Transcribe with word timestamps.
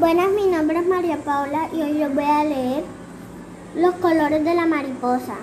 Buenas, 0.00 0.30
mi 0.30 0.46
nombre 0.46 0.78
es 0.78 0.86
María 0.88 1.18
Paula 1.18 1.68
y 1.70 1.82
hoy 1.82 1.92
les 1.92 2.14
voy 2.14 2.24
a 2.24 2.44
leer 2.44 2.82
los 3.76 3.94
colores 3.96 4.42
de 4.42 4.54
la 4.54 4.64
mariposa. 4.64 5.36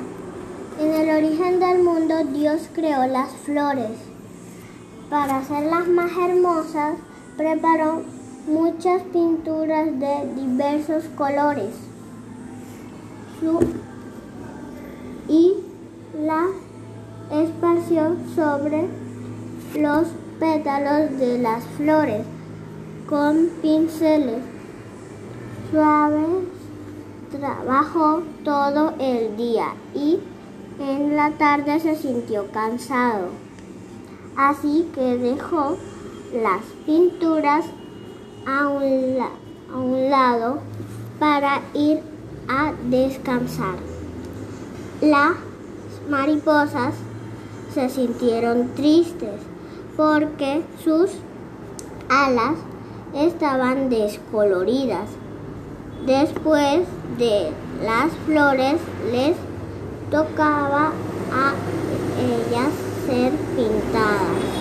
En 0.79 0.91
el 0.91 1.17
origen 1.17 1.59
del 1.59 1.83
mundo 1.83 2.15
Dios 2.33 2.67
creó 2.73 3.05
las 3.05 3.29
flores. 3.46 3.91
Para 5.07 5.38
hacerlas 5.38 5.88
más 5.88 6.12
hermosas 6.17 6.96
preparó 7.38 8.01
muchas 8.47 9.04
pinturas 9.13 9.88
de 9.99 10.33
diversos 10.35 11.04
colores 11.16 11.76
y 15.28 15.54
las 16.23 16.50
esparció 17.31 18.16
sobre 18.34 18.88
los 19.76 20.08
pétalos 20.40 21.20
de 21.20 21.38
las 21.38 21.63
flores 21.77 22.26
con 23.09 23.49
pinceles 23.62 24.44
suaves. 25.71 26.45
Trabajó 27.31 28.21
todo 28.43 28.93
el 28.99 29.35
día 29.35 29.73
y 29.95 30.20
en 30.79 31.15
la 31.15 31.31
tarde 31.31 31.79
se 31.79 31.95
sintió 31.95 32.48
cansado. 32.51 33.29
Así 34.35 34.89
que 34.93 35.17
dejó 35.17 35.77
las 36.34 36.61
pinturas 36.85 37.65
a 38.48 38.67
un, 38.67 39.17
a 39.73 39.77
un 39.77 40.09
lado 40.09 40.59
para 41.20 41.62
ir 41.73 42.01
a 42.48 42.73
descansar. 42.89 43.76
Las 45.01 45.34
mariposas 46.09 46.93
se 47.73 47.89
sintieron 47.89 48.70
tristes 48.76 49.41
porque 49.95 50.63
sus 50.84 51.12
alas 52.09 52.55
estaban 53.16 53.90
descoloridas. 53.90 55.09
Después 56.05 56.81
de 57.18 57.49
las 57.84 58.12
flores 58.26 58.76
les 59.12 59.35
tocaba 60.12 60.91
a 61.32 61.54
ellas 62.20 62.71
ser 63.05 63.32
pintadas 63.55 64.60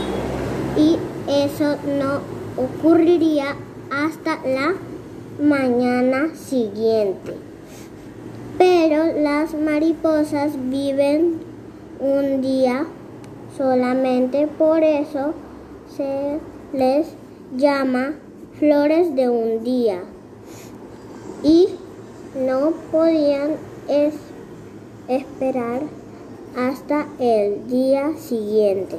y 0.76 0.98
eso 1.28 1.76
no 1.86 2.20
ocurriría 2.62 3.56
hasta 3.90 4.38
la 4.46 4.74
mañana 5.40 6.34
siguiente. 6.34 7.34
Pero 8.56 9.20
las 9.20 9.54
mariposas 9.54 10.52
viven 10.68 11.40
un 12.00 12.40
día 12.40 12.86
solamente, 13.56 14.46
por 14.46 14.82
eso 14.82 15.34
se 15.96 16.38
les 16.72 17.08
llama 17.56 18.14
flores 18.58 19.14
de 19.14 19.28
un 19.28 19.62
día 19.62 20.00
y 21.44 21.68
no 22.36 22.72
podían 22.90 23.52
esperar 25.06 25.82
hasta 26.56 27.06
el 27.20 27.68
día 27.68 28.16
siguiente. 28.16 28.96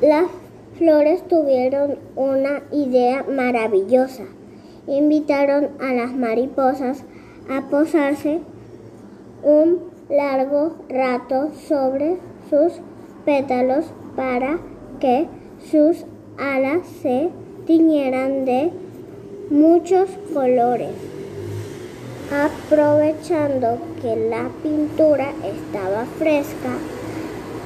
Las 0.00 0.26
flores 0.78 1.26
tuvieron 1.26 1.98
una 2.14 2.62
idea 2.70 3.24
maravillosa. 3.28 4.24
Invitaron 4.86 5.70
a 5.80 5.92
las 5.92 6.14
mariposas 6.14 7.02
a 7.50 7.62
posarse 7.68 8.40
un 9.42 9.80
largo 10.08 10.76
rato 10.88 11.50
sobre 11.66 12.18
sus 12.48 12.74
pétalos 13.24 13.86
para 14.14 14.58
que 15.00 15.26
sus 15.70 16.04
alas 16.38 16.86
se 17.02 17.30
tiñeran 17.66 18.44
de 18.44 18.70
muchos 19.50 20.08
colores. 20.32 20.90
Aprovechando 22.32 23.78
que 24.00 24.16
la 24.16 24.48
pintura 24.62 25.32
estaba 25.44 26.04
fresca, 26.18 26.78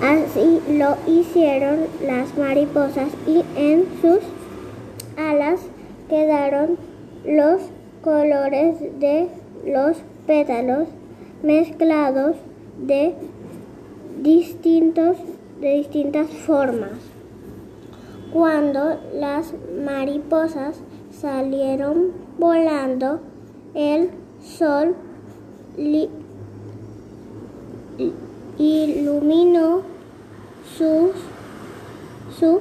así 0.02 0.60
lo 0.76 0.96
hicieron 1.06 1.86
las 2.04 2.36
mariposas 2.36 3.08
y 3.26 3.44
en 3.56 3.86
sus 4.00 4.20
alas 5.16 5.60
quedaron 6.08 6.76
los 7.24 7.60
colores 8.02 8.76
de 9.00 9.28
los 9.64 9.96
pétalos 10.26 10.88
mezclados 11.42 12.36
de 12.78 13.14
distintos 14.22 15.16
de 15.60 15.74
distintas 15.74 16.28
formas. 16.28 17.17
Cuando 18.32 18.98
las 19.14 19.54
mariposas 19.84 20.80
salieron 21.10 22.12
volando, 22.38 23.20
el 23.74 24.10
sol 24.42 24.94
iluminó 28.58 29.82
su, 30.76 31.12
su 32.38 32.60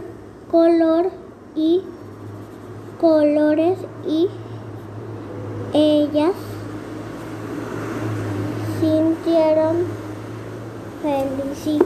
color 0.50 1.11
y 1.56 1.81
colores 3.00 3.77
y 4.07 4.29
ellas 5.73 6.33
sintieron 8.79 9.85
felices. 11.01 11.81